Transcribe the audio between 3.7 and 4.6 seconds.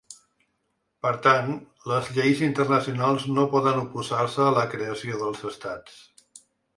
oposar-se a